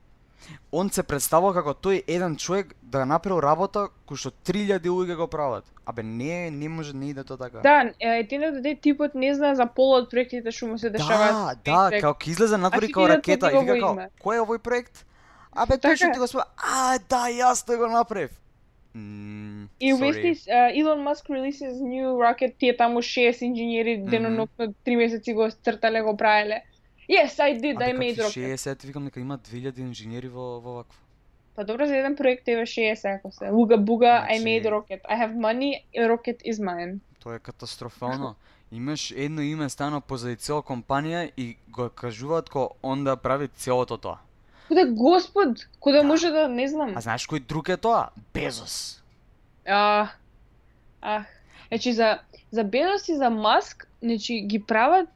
[0.70, 5.26] он се представува како тој еден човек да направил работа кој што 3000 луѓе го
[5.26, 5.64] прават.
[5.86, 7.60] Абе не, не може не иде тоа така.
[7.60, 10.90] Да, е, ти не да типот не знае за пола од проектите што му се
[10.90, 11.58] да, дешаваат.
[11.64, 13.90] да, Тек- како ќе излезе надвори ти како видат ракета и вика како,
[14.20, 15.04] кој е овој проект?
[15.52, 16.12] Абе тој што Така.
[16.12, 18.30] ти го спомна, а да, јас тој го направив.
[18.96, 19.92] Mm, И.
[19.92, 24.10] Вестис, Илон Маск releases new rocket, тие таму шест инженери Мгм.
[24.10, 26.62] денонокно три месеци го цртале, го правеле.
[27.10, 28.56] Yes, I did, I made rocket.
[28.56, 30.98] 60, викам дека има 2000 инженери во во вакво.
[31.54, 33.48] Па добро за еден проект еве 60 ако се.
[33.52, 35.00] Уга буга, I Значи- made rocket.
[35.04, 36.98] I have money, rocket is mine.
[37.20, 38.34] Тоа е катастрофално.
[38.72, 43.96] Имаш едно име стано позади цела компанија и го кажуваат ко он да прави целото
[43.98, 44.16] тоа.
[44.68, 45.48] Куде Господ,
[45.80, 46.92] куде може да не знам.
[46.96, 48.08] А знаеш кој друг е тоа?
[48.34, 49.02] Безос.
[49.66, 50.08] А,
[51.02, 51.26] ах.
[51.68, 52.18] Значи за
[52.50, 55.08] за Безос и за Маск, значи ги прават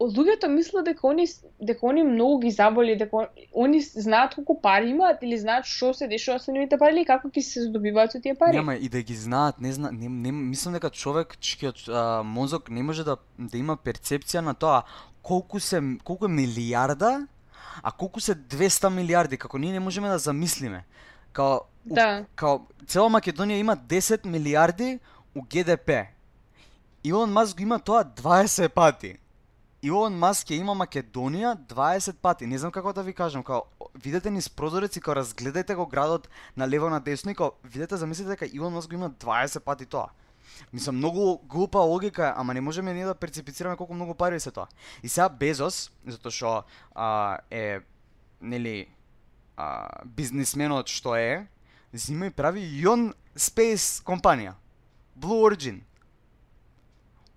[0.00, 1.26] луѓето мислат дека они
[1.60, 5.94] дека они многу ги заболи, дека он- они знаат колку пари имаат или знаат што
[5.94, 8.56] се дешава со нивните пари или како ќе се здобиваат со тие пари.
[8.56, 12.70] Нема и да ги знаат, не зна, не, не мислам дека човек чкиот а, мозок
[12.70, 14.82] не може да да има перцепција на тоа
[15.22, 17.26] колку се колку е милиарда,
[17.82, 20.84] а колку се 200 милиарди, како ние не можеме да замислиме.
[21.32, 22.24] Као у- Да.
[22.36, 24.98] као цела Македонија има 10 милиарди
[25.34, 26.06] у ГДП.
[27.04, 29.18] Илон Маск го има тоа 20 пати.
[29.82, 32.46] Илон Маск ја има Македонија 20 пати.
[32.46, 33.62] Не знам како да ви кажам, као
[33.94, 37.96] видете низ прозорец и као разгледајте го градот на лево на десно и као видете
[37.96, 40.08] замислете дека Илон Маск го има 20 пати тоа.
[40.72, 44.66] Мислам, многу глупа логика ама не можеме ние да перцепицираме колку многу пари се тоа.
[45.02, 46.52] И сега Безос, затоа што
[46.94, 47.80] а, е,
[48.40, 48.88] нели,
[49.56, 51.48] а, бизнисменот што е,
[51.92, 54.54] зима и прави Ion Space компанија.
[55.18, 55.82] Blue Origin.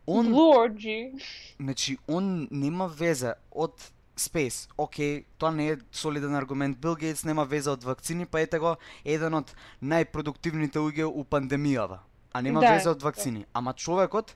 [0.06, 1.22] Он, Blue Orgy.
[1.60, 4.68] значи, он нема веза од Space.
[4.78, 6.78] Океј, тоа не е солиден аргумент.
[6.78, 12.02] Бил Гейтс нема веза од вакцини, па ете го еден од најпродуктивните луѓе у пандемијава.
[12.34, 13.46] А нема Да, веза од вакцини.
[13.54, 14.36] Ама човекот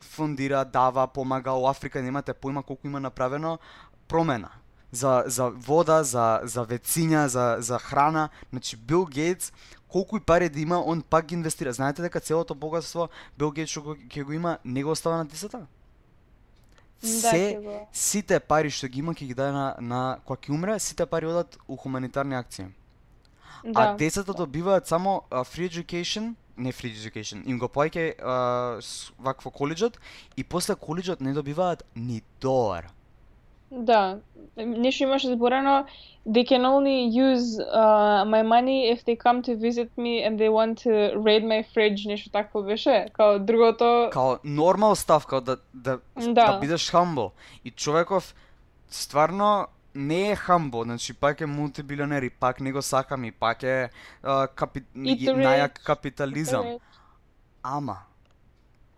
[0.00, 3.58] фондира, дава, помага у Африка, немате поима колку има направено
[4.08, 4.50] промена
[4.92, 8.28] за за вода, за за вециња, за за храна.
[8.50, 9.52] Значи Бил Гейтс
[9.88, 11.72] колку и пари да има, он пак ги инвестира.
[11.72, 15.66] Знаете дека целото богатство Бил Гейтс што ќе го има, не го остава на децата?
[17.02, 20.50] Да, Се го- сите пари што ги има ќе ги даде на на кога ќе
[20.50, 22.66] умре, сите пари одат у хуманитарни акции.
[23.64, 23.80] Да.
[23.80, 29.50] А децата добиваат само free education, не free education, им го плаќа а, с- вакво
[29.50, 29.98] коледжот
[30.36, 32.88] и после коледжот не добиваат ни долар.
[33.70, 34.18] Да,
[34.56, 35.86] нешто имаше зборено
[36.28, 40.48] they can only use uh, my money if they come to visit me and they
[40.48, 43.06] want to raid my fridge, нешто такво беше.
[43.12, 46.32] Као другото Као нормал став, као да, да, да.
[46.32, 46.58] Да.
[46.60, 47.30] бидеш humble.
[47.64, 48.34] И човеков
[48.88, 53.62] стварно не е humble, значи пак е мултибилионер и пак не го сакам и пак
[53.62, 53.90] е
[54.22, 54.84] а, капи...
[54.96, 56.78] Најак капитализам.
[57.62, 57.98] Ама,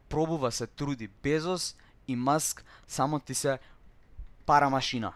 [0.09, 1.09] пробува се труди.
[1.22, 1.76] Безос
[2.09, 3.59] и Маск само ти се
[4.46, 5.12] пара машина.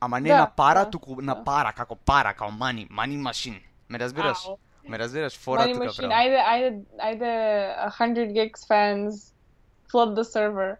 [0.00, 1.44] Ама не Да, на пара, да, туку на да.
[1.44, 3.60] пара, како пара, као мани, мани машин.
[3.88, 4.46] Ме разбираш?
[4.46, 4.58] ау.
[4.88, 5.38] Ме разбираш?
[5.38, 6.12] Фора Money тука право.
[6.12, 7.32] Ајде, ајде, ајде
[7.98, 9.34] 100 gigs fans
[9.90, 10.78] flood the server.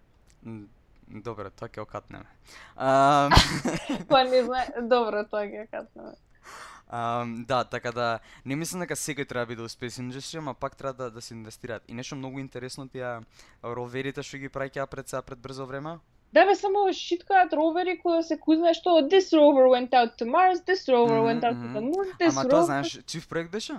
[1.11, 2.27] М, Добре, тоа ќе окатнеме.
[2.77, 3.33] Ам,
[4.09, 6.12] Па не знае, добро тоа ќе кажеме.
[6.90, 10.55] ам, да, така да не мислам дека секој треба да биде у Space Industry, ама
[10.55, 11.83] пак треба да, да се инвестираат.
[11.88, 13.21] И нешто многу интересно тие
[13.64, 15.99] роверите што ги праќаа пред сега пред брзо време.
[16.33, 20.61] Да бе, само шиткаат ровери кои се кузне што this rover went out to Mars,
[20.64, 22.51] this rover went out to the moon, this Ама rover...
[22.51, 23.77] тоа знаеш, чив проект беше?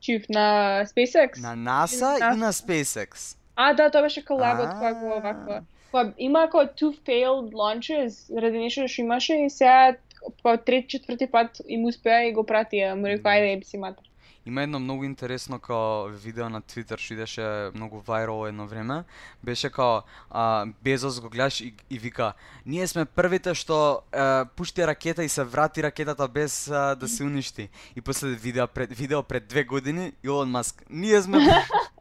[0.00, 1.40] Чиф на SpaceX?
[1.42, 3.36] На NASA и на SpaceX.
[3.56, 4.78] А, да, тоа беше колабот А.
[4.80, 5.62] која го ваква.
[5.92, 9.96] Која има како two failed launches, ради нешто што имаше и сега
[10.26, 12.94] како трет четврти пат им успеа и го пратија.
[12.94, 13.38] Му рекоа Мгм.
[13.38, 14.04] ајде еб си матер.
[14.46, 19.02] Има едно многу интересно као видео на Твитер што идеше многу вајрал едно време.
[19.42, 22.32] Беше као а, Безос го гледаш и, и вика
[22.66, 27.24] Ние сме првите што е, пушти ракета и се врати ракетата без а, да се
[27.26, 27.68] уништи.
[27.96, 31.38] И после видео пред, видео пред две години Илон Маск Ние сме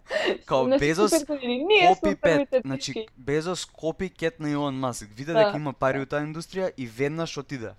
[0.46, 2.48] Као Безос копи пет.
[2.64, 3.06] Значи.
[3.16, 5.08] Безос копи кет на Илон Маск.
[5.16, 7.74] Виде Да, дека има пари у таа индустрија и веднаш отиде.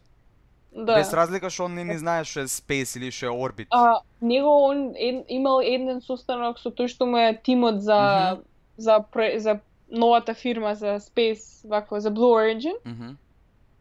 [0.75, 0.95] Да.
[0.97, 3.67] Без разлика што он не ни знае што е Space или што е Orbit.
[3.69, 7.99] А, него он ед, имал еден состанок со тој што му е тимот за
[8.33, 8.43] Мгм.
[8.77, 9.59] за пре, за
[9.91, 12.73] новата фирма за Space, вакво за Blue Origin.
[12.85, 13.17] Мгм.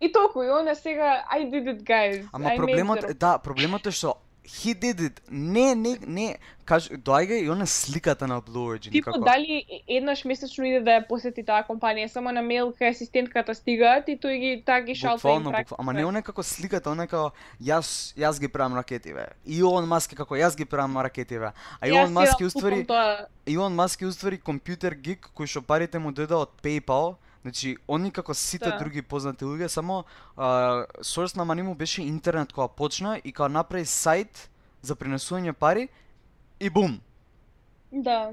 [0.01, 2.29] И толку и он е сега I did it guys.
[2.33, 5.21] Ама I проблемот е, да, проблемот е што he did it.
[5.31, 6.39] Не, не, не.
[6.65, 8.93] Каж, доаѓа и она сликата на Blue Origin.
[8.93, 13.55] Типо дали еднаш месечно иде да ја посети таа компанија, само на мејл кај асистентката
[13.55, 15.79] стигаат и тој ги таа ги шалта Буквално, буквално.
[15.79, 19.27] Ама не оне како сликата, оне како јас јас ги правам ракети бе.
[19.47, 21.53] И Илон Маск е како јас ги правам ракети бе.
[21.81, 22.87] А Јас Илон Маск ја е уствари.
[23.47, 27.17] Илон Маск е уствари компјутер гик кој што парите му дојде од PayPal.
[27.43, 28.79] Значи, они како сите Да.
[28.79, 30.05] други познати луѓе, само
[30.37, 30.47] а,
[31.01, 34.49] source на мани му беше интернет кога почна и кога направи сајт
[34.83, 35.89] за пренесување пари
[36.61, 37.01] и бум.
[37.93, 38.31] Да,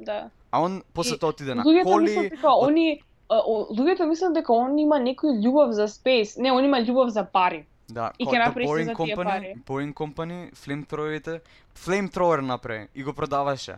[0.00, 0.30] да.
[0.50, 2.02] А он после тоа отиде на Луѓето коли.
[2.04, 6.38] мислат дека они а, о, луѓето мислат дека он има некој љубов за space.
[6.38, 7.66] Не, он има љубов за пари.
[7.88, 9.54] Да, И ќе направи Boring за тие Company, пари.
[9.66, 11.40] Boring Company, flamethrowerите,
[11.76, 13.76] flamethrower направи и го продаваше.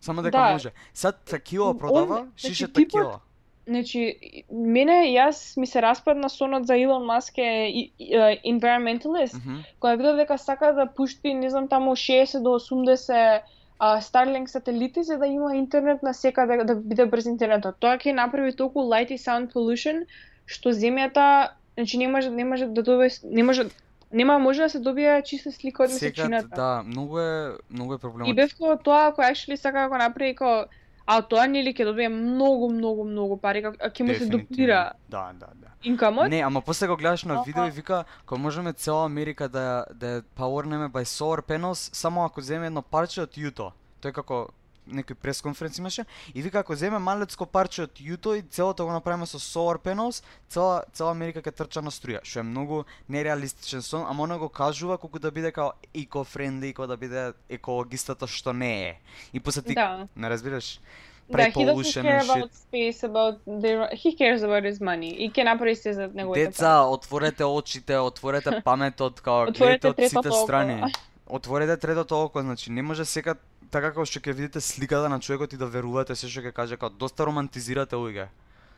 [0.00, 0.52] Само дека Да.
[0.52, 0.70] може.
[0.94, 3.20] Сад такива Он- продава, значи, шише такива.
[3.66, 4.16] Значи,
[4.50, 9.56] мене, јас ми се распадна сонот за Илон Маск е и- и- е, environmentalist, Мгм.
[9.80, 13.42] која видов дека сака да пушти, не знам, таму 60 до 80
[13.78, 17.74] а, Starlink сателити за да има интернет на секаде да биде брз интернетот.
[17.80, 20.06] Тоа ќе направи толку light и sound pollution
[20.46, 23.66] што земјата, значи не може не може да добие не може
[24.12, 26.48] нема може да се добие чиста слика од месечината.
[26.56, 28.28] да, многу е, многу е проблемот.
[28.28, 30.64] И бев како тоа кој actually сака да го направи како
[31.06, 35.30] а тоа нели ќе добие многу многу многу пари, како ќе му се дуплира Да,
[35.32, 35.70] да, да.
[35.84, 36.28] инкамот.
[36.30, 40.06] Не, ама после го гледаш на видео и вика, кога можеме цела Америка да да
[40.06, 43.70] ја powerнеме by solar panels, само ако земе едно парче од Јуто.
[44.02, 44.48] Тој како
[44.86, 49.26] некој пресконференци имаше и вика ако земе малецко парче од јуто и целото го направиме
[49.26, 54.06] со solar panels, цела цела Америка ќе трча на струја, што е многу нереалистичен сон,
[54.06, 58.88] ама она го кажува колку да биде као eco-friendly, како да биде екологистата што не
[58.88, 58.94] е.
[59.32, 60.08] И после ти Да.
[60.16, 60.80] не разбираш?
[61.28, 63.88] Да, he doesn't care about space, about the...
[63.92, 65.10] He cares about his money.
[65.10, 66.46] И ќе направи се за неговите.
[66.46, 70.92] Деца, отворете очите, отворете паметот, као гледате од сите страни.
[71.26, 73.34] Отворете третото око, значи не може сега
[73.70, 76.76] така како што ќе видите сликата на човекот и да верувате се што ќе каже,
[76.80, 78.28] како доста романтизирате луѓе.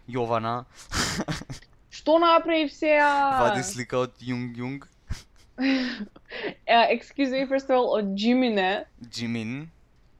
[0.09, 0.65] Јована.
[1.99, 2.95] Што направи се?
[3.01, 4.87] Вади слика од Јунг Јунг.
[6.95, 8.87] excuse me, first of all, од Джимине.
[9.03, 9.71] Джимин.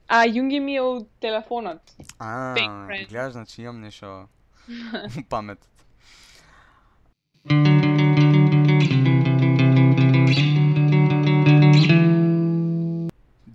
[0.09, 1.81] А Јунги ми е од телефонот.
[2.19, 4.29] А, гледаш, значи имам нешто
[5.31, 5.59] памет.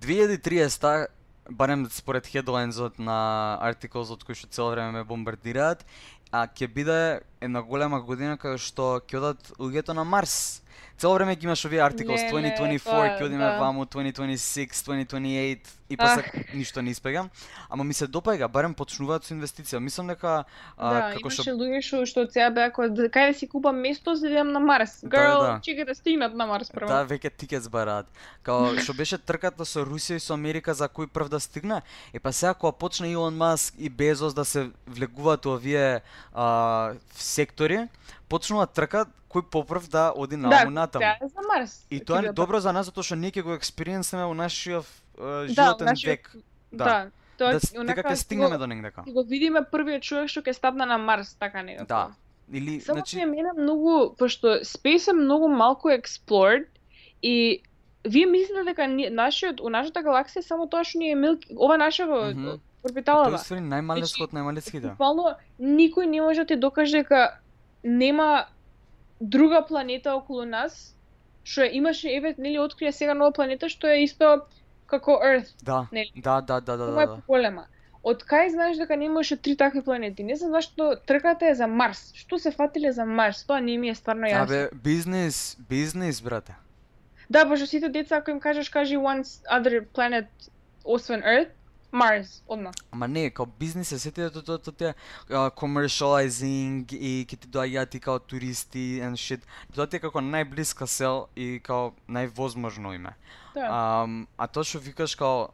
[0.03, 1.07] 2030
[1.49, 5.85] барем според хедлайнзот на артиклзот кои што цело време ме бомбардираат,
[6.31, 10.63] а ќе биде една голема година кога што ќе одат луѓето на Марс.
[10.97, 13.59] Цело време ги имаш овие артикол 2024, па, ќе одиме да.
[13.59, 17.30] ваму 2026, 2028, и после ништо не испегам.
[17.69, 19.80] Ама ми се допаѓа, барем почнуваат со инвестиција.
[19.80, 20.46] Мислам дека
[20.78, 23.82] а, да, како што луѓе што што сега беа како «Да, кај да си купам
[23.84, 25.02] место за да идам на Марс.
[25.04, 25.54] Да, Girl, да.
[25.65, 26.88] чекај да стигнат на Марс прво.
[26.88, 28.08] Да, веќе тикет збараат.
[28.43, 31.82] Као што беше трката со Русија и со Америка за кој прв да стигне,
[32.13, 36.02] е па сега кога почна Илон Маск и Безос да се влегуваат во овие
[36.34, 37.88] а, сектори,
[38.30, 41.06] почнува трка кој попрв да оди на да, натаму.
[41.06, 41.86] е за Марс.
[41.89, 44.86] И тоа е добро за нас затоа што ние ќе го експериенсаме во нашиот
[45.17, 46.36] Да, животен нашиот- век.
[46.71, 46.84] Да.
[46.86, 47.12] Да.
[47.38, 49.02] Тоа Да, дека онака ќе стигнеме до негдека.
[49.02, 51.88] Ќе го видиме првиот човек што ќе стапне на Марс, така некако.
[51.88, 52.12] Да.
[52.52, 56.65] Или Само значи че мене многу, пошто Space е многу малку explored
[57.23, 57.62] и
[58.04, 61.78] вие мислите дека ни- нашиот у нашата галаксија само тоа што ни е Milky, ова
[61.78, 62.39] Мгм.
[62.39, 63.36] mm Тоа орбиталава.
[63.36, 64.89] е ствари најмалецко од најмалецките.
[64.89, 67.39] Буквално никој не може да ти докаже дека
[67.84, 68.45] нема
[69.21, 70.95] друга планета околу нас
[71.43, 74.41] што имаше еве нели открија сега нова планета што е исто
[74.93, 75.53] како Earth.
[75.63, 75.86] Да.
[75.91, 76.12] Нели?
[76.15, 77.01] Да, да, да, да, да.
[77.03, 77.21] е да.
[77.21, 77.67] поголема.
[78.03, 80.23] Од кај знаеш дека немаше три такви планети?
[80.27, 82.12] Не знам зашто трката е за Марс.
[82.19, 83.45] Што се фатиле за Марс?
[83.47, 84.43] Тоа не ми е стварно јасно.
[84.43, 86.58] Абе, бизнис, бизнис, брате.
[87.29, 90.27] Да, пошто сите деца ако им кажеш кажи one other planet
[90.84, 91.56] освен Earth,
[91.93, 92.71] Mars, одма.
[92.91, 94.93] Ама не, као бизнис се сети тоа тоа тоа
[95.29, 99.45] тоа commercializing и ќе ти доаѓаат и као туристи and shit.
[99.75, 103.13] Тоа ти е како најблиска сел и као највозможно име.
[103.53, 103.69] Да.
[103.69, 105.53] А, а тоа што викаш као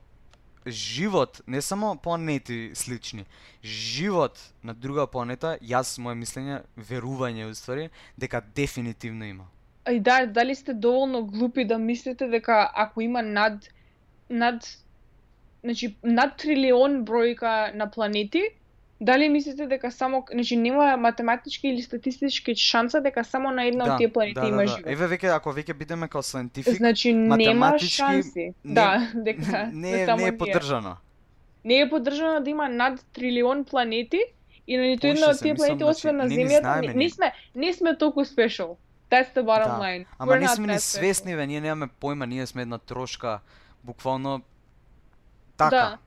[0.66, 3.26] живот, не само планети слични,
[3.64, 9.48] живот на друга планета, јас мое мислење, верување уствари, дека дефинитивно има.
[9.86, 13.70] А и да, дали сте доволно глупи да мислите дека ако има над
[14.30, 14.64] над
[15.64, 18.44] значи над трилион бројка на планети,
[19.02, 23.98] дали мислите дека само значи нема математички или статистички шанса дека само на една од
[23.98, 24.88] тие планети има живот?
[24.88, 28.54] Еве веќе ако веќе бидеме као scientific, Значи нема шанси.
[28.64, 30.38] не- да, дека не, да не е ние.
[30.38, 30.96] поддржано.
[31.66, 34.20] Не е поддржано да има над трилион планети
[34.68, 36.94] и на ниту една од тие планети значи, освен на земјата, не, ние.
[36.96, 38.76] не сме не сме толку special.
[39.12, 39.80] That's the bottom Да.
[39.80, 40.06] line.
[40.20, 43.40] Ама not сме ни свесни, бе, ние немаме појма, ние сме една трошка,
[43.84, 44.42] буквално
[45.60, 45.76] така.
[45.76, 45.98] Да.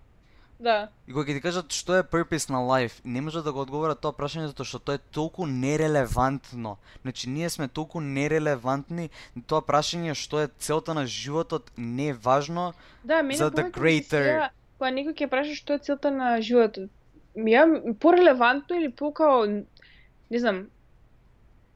[0.62, 0.88] Да.
[1.08, 3.98] И кога ќе ти кажат што е purpose на life, не може да го одговорат
[3.98, 6.76] тоа прашање затоа што тоа е толку нерелевантно.
[7.02, 9.10] Значи ние сме толку нерелевантни,
[9.50, 12.72] тоа прашање што е целта на животот не е важно.
[13.02, 16.90] Да, мене За the greater- сега, Кога некој ќе праша што е целта на животот,
[17.34, 17.66] ја
[17.98, 20.66] порелевантно или покао не знам,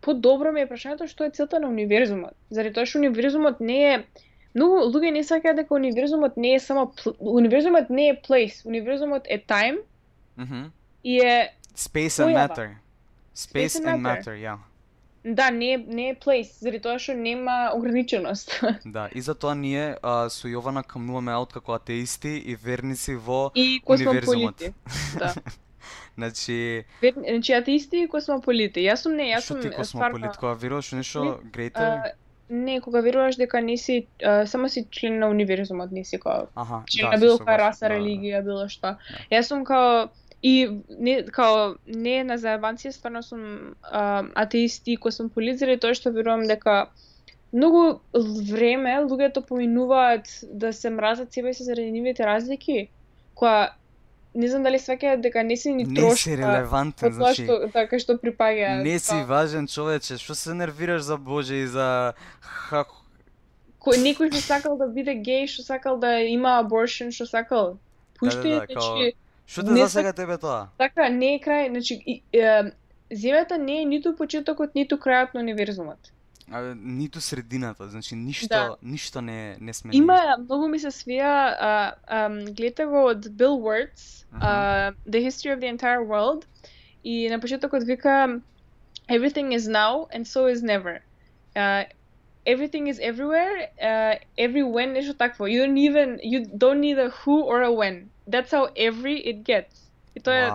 [0.01, 2.39] подобро ми е прашањето што е целта на универзумот.
[2.51, 4.07] Заради тоа што универзумот не е
[4.57, 9.39] многу луѓе не сакаат дека универзумот не е само универзумот не е place, универзумот е
[9.41, 9.79] time
[10.37, 10.71] Мгм.
[11.05, 12.69] и е Space and matter.
[13.37, 14.33] Space, and and matter.
[14.35, 14.57] ја.
[15.25, 18.61] да, не е не е place, заради тоа што нема ограниченост.
[18.87, 23.81] Да, и затоа ние а, со Јована камнуваме аут како атеисти и верници во и
[23.85, 24.55] Универзумот.
[24.55, 24.73] космополити.
[25.19, 25.35] Да.
[26.15, 27.13] Значи, Вер...
[27.15, 28.81] Значи атеисти и космополити.
[28.81, 32.13] Јас сум не, јас што сум ти е, космополит, стварно- кога веруваш нешто Не, greater?
[32.51, 36.47] Не, кога веруваш дека не си а, само си член на универзумот, не си као
[36.55, 38.01] Аха, член да, на се било која раса, да, да, да.
[38.01, 38.95] религија, било што.
[39.33, 40.09] Јас сум као
[40.43, 46.15] и не као не на заебанција, стварно сум а, атеист и космополит заради тоа што
[46.15, 46.91] верувам дека
[47.53, 48.01] многу
[48.53, 52.89] време луѓето поминуваат да се мразат себе си заради нивните разлики,
[53.35, 53.73] која
[54.37, 57.45] не знам дали сваќаат дека не си ни Не трошка си релевантен, значи.
[57.45, 58.83] што така што припаѓа.
[58.83, 62.85] Не си важен човече, што се нервираш за Боже и за ха...
[63.81, 67.79] кој некој што сакал да биде геј, што сакал да има аборшн, што сакал.
[68.19, 69.17] пушти, да, као- значи
[69.47, 70.69] Што те Не засега тебе тоа?
[70.79, 72.73] така не е крај, значи и, е,
[73.13, 75.99] Земјата не е ниту почетокот, ниту крајот на универзумот.
[76.51, 78.77] А, ниту средината, значи ништо, Да.
[78.83, 84.27] ништо не не сме Има многу ми се свија, а, гледате го од Bill Wirtz,
[84.41, 86.45] а, The History of the Entire World,
[87.05, 88.41] и на почетокот вика
[89.09, 91.01] Everything is now and so is never.
[91.57, 91.85] Uh,
[92.45, 95.47] everything is everywhere, uh, every when нешто такво.
[95.47, 98.11] You don't even you don't need a who or a when.
[98.27, 99.75] That's how every it gets.
[100.15, 100.51] И тоа е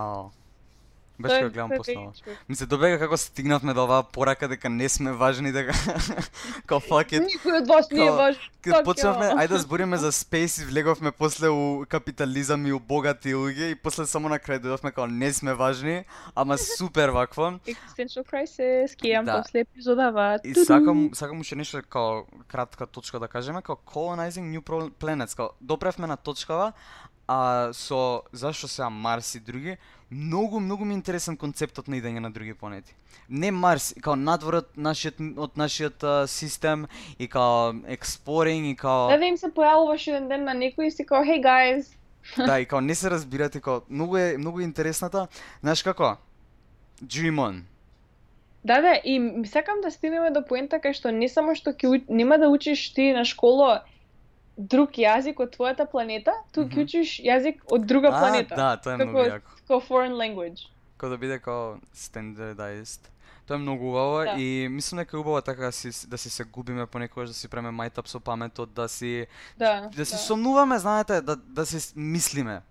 [1.21, 1.29] Вау.
[1.29, 2.11] тоа Баш е- ќе го гледам поснова.
[2.49, 5.71] Ми се добега како стигнавме до оваа порака дека не сме важни, дека
[6.67, 7.23] као fuck it.
[7.23, 8.41] Никој од вас не е важен.
[8.63, 13.33] Кога почнавме, ајде да збориме за space и влеговме после у капитализам и у богати
[13.33, 16.03] луѓе и после само на крај дојдовме као не сме важни,
[16.35, 17.57] ама супер вакво.
[17.65, 19.41] Existential crisis, кејам Да.
[19.41, 20.39] после епизодава.
[20.43, 24.61] И сакам сакам уште нешто као кратка точка да кажеме, као colonizing new
[24.91, 26.73] planets, као допревме на точкава,
[27.31, 29.77] а со зашто сега Марс и други,
[30.11, 32.95] многу многу ми е интересен концептот на идење на други планети.
[33.29, 36.87] Не Марс, као надвор од нашиот од нашиот а, систем
[37.19, 40.91] и као exploring и као Да, да им се појавуваш еден ден на некој и
[40.91, 41.87] си као, hey guys,
[42.49, 45.27] да, и као не се разбирате, као многу е многу е интересната.
[45.61, 46.17] Знаеш како?
[47.01, 47.61] Dream on.
[48.63, 52.37] Да, да, и сакам да стигнеме до поента кај што не само што ќе нема
[52.37, 53.85] да учиш ти на школа
[54.63, 56.81] друг јазик од твојата планета, туку ќе Мгм.
[56.81, 58.55] учиш јазик од друга А, планета.
[58.55, 59.49] да, тоа е Како- многу јако.
[59.59, 60.67] Како foreign language.
[60.97, 62.99] Како да биде као standardized.
[63.47, 64.31] Тоа е многу убаво Да.
[64.33, 67.47] и мислам дека е убаво така да си да си се губиме понекогаш да си
[67.47, 69.89] преме мајтап со паметот, да си Да.
[69.89, 72.61] да си сонуваме, знаете, да да си мислиме.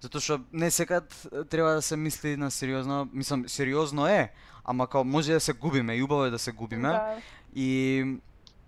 [0.00, 1.10] Затоа што не секад
[1.50, 4.30] треба да се мисли на сериозно, мислам сериозно е,
[4.64, 6.88] ама као може да се губиме и убаво е да се губиме.
[6.88, 7.16] Да.
[7.54, 8.04] И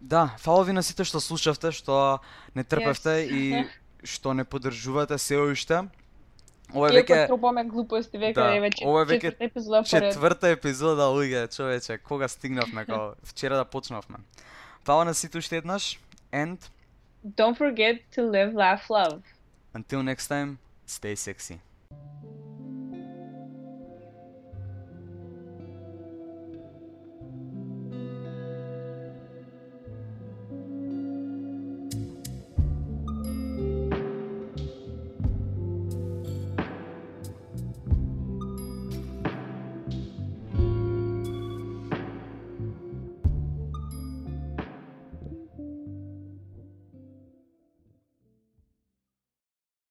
[0.01, 2.21] да, фала ви на сите што слушавте, што
[2.55, 3.31] не трпевте Yes.
[3.31, 3.67] и
[4.07, 5.89] што не поддржувате се уште.
[6.75, 10.49] Ова е веќе трупаме глупости веќе Да, е веќе ова е веќе четврта епизода четврта
[10.49, 14.19] епизода, луѓе, човече, кога стигнавме, као вчера да почнавме.
[14.85, 15.99] Фала на сите уште еднаш,
[16.33, 16.59] and
[17.27, 19.21] Don't forget to live, laugh, love.
[19.75, 21.59] until next time, stay sexy.